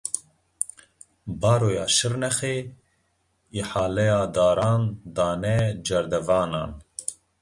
[1.41, 2.55] Baroya Şirnexê:
[3.59, 4.83] Îhaleya daran
[5.15, 6.71] dane cerdevanan.